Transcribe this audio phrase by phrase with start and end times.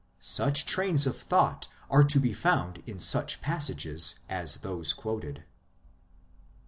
[0.17, 5.43] Such trains of thought are to be found in such passages as those quoted.